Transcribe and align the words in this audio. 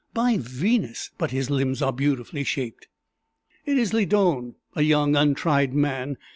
By 0.15 0.37
Venus! 0.41 1.11
but 1.19 1.29
his 1.29 1.51
limbs 1.51 1.79
are 1.83 1.93
beautifully 1.93 2.43
shaped!" 2.43 2.87
"It 3.67 3.77
is 3.77 3.93
Lydon, 3.93 4.55
a 4.75 4.81
young 4.81 5.15
untried 5.15 5.75
man! 5.75 6.17